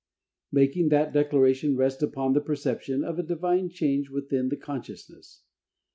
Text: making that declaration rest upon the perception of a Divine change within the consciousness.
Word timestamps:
making 0.51 0.89
that 0.89 1.13
declaration 1.13 1.77
rest 1.77 2.01
upon 2.01 2.33
the 2.33 2.41
perception 2.41 3.03
of 3.03 3.19
a 3.19 3.21
Divine 3.21 3.69
change 3.69 4.09
within 4.09 4.49
the 4.49 4.57
consciousness. 4.57 5.43